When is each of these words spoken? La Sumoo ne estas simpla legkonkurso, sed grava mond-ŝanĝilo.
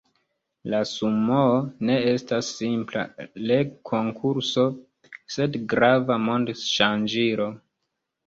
La 0.73 0.77
Sumoo 0.91 1.57
ne 1.89 1.97
estas 2.13 2.47
simpla 2.61 3.03
legkonkurso, 3.51 4.65
sed 5.35 5.59
grava 5.75 6.17
mond-ŝanĝilo. 6.25 7.51